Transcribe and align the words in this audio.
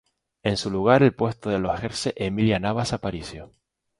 En 0.41 0.57
su 0.57 0.71
lugar 0.71 1.03
el 1.03 1.13
puesto 1.13 1.55
lo 1.59 1.71
ejerce 1.71 2.15
Emilia 2.15 2.57
Navas 2.57 2.91
Aparicio. 2.91 3.51